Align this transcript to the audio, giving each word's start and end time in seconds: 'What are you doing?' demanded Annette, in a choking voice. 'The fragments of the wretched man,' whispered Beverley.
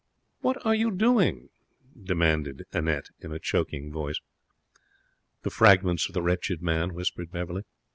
'What 0.39 0.65
are 0.65 0.73
you 0.73 0.89
doing?' 0.89 1.49
demanded 2.05 2.63
Annette, 2.73 3.09
in 3.19 3.31
a 3.31 3.37
choking 3.37 3.91
voice. 3.91 4.19
'The 5.43 5.49
fragments 5.51 6.07
of 6.07 6.15
the 6.15 6.23
wretched 6.23 6.59
man,' 6.59 6.95
whispered 6.95 7.29
Beverley. 7.31 7.61